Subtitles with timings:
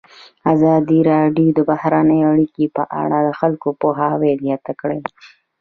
[0.53, 4.99] ازادي راډیو د بهرنۍ اړیکې په اړه د خلکو پوهاوی زیات کړی.